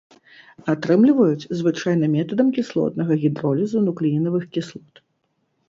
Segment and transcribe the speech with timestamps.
[0.73, 5.07] Атрымліваюць звычайна метадам кіслотнага гідролізу нуклеінавых кіслот.